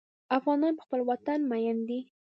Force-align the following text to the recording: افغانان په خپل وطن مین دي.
افغانان 0.37 0.73
په 0.77 0.83
خپل 0.85 0.99
وطن 1.09 1.39
مین 1.49 1.77
دي. 1.87 1.99